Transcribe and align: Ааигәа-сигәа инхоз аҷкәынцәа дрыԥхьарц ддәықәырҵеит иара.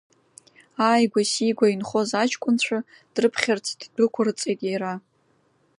Ааигәа-сигәа 0.87 1.67
инхоз 1.73 2.09
аҷкәынцәа 2.21 2.77
дрыԥхьарц 3.13 3.65
ддәықәырҵеит 3.79 4.59
иара. 4.71 4.93